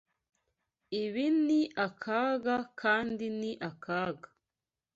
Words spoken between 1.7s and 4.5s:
akaga kandi ni akaga.